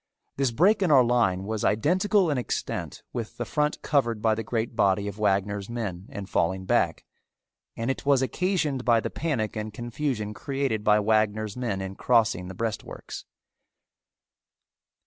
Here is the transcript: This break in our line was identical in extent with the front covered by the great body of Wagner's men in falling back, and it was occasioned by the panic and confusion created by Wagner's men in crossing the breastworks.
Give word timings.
This 0.35 0.49
break 0.49 0.81
in 0.81 0.89
our 0.89 1.03
line 1.03 1.43
was 1.43 1.63
identical 1.63 2.31
in 2.31 2.39
extent 2.39 3.03
with 3.13 3.37
the 3.37 3.45
front 3.45 3.79
covered 3.83 4.19
by 4.19 4.33
the 4.33 4.41
great 4.41 4.75
body 4.75 5.07
of 5.07 5.19
Wagner's 5.19 5.69
men 5.69 6.07
in 6.09 6.25
falling 6.25 6.65
back, 6.65 7.05
and 7.77 7.91
it 7.91 8.03
was 8.03 8.23
occasioned 8.23 8.83
by 8.83 8.99
the 8.99 9.11
panic 9.11 9.55
and 9.55 9.71
confusion 9.71 10.33
created 10.33 10.83
by 10.83 10.99
Wagner's 10.99 11.55
men 11.55 11.81
in 11.81 11.93
crossing 11.93 12.47
the 12.47 12.55
breastworks. 12.55 13.25